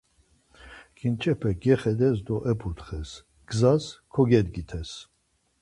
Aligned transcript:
Ǩinçepes 0.97 1.55
gexedes 1.63 2.17
do 2.25 2.35
eputxes, 2.51 3.09
gzas 3.49 3.83
kogedgites. 4.13 4.91